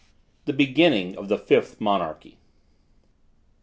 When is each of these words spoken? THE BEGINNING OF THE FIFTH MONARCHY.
THE 0.45 0.53
BEGINNING 0.53 1.15
OF 1.15 1.27
THE 1.27 1.37
FIFTH 1.37 1.79
MONARCHY. 1.79 2.37